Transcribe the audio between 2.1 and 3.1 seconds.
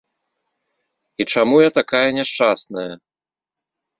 няшчасная?